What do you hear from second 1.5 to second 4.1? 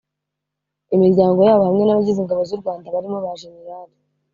hamwe n’abagize Ingabo z’u Rwanda barimo ba Jenerali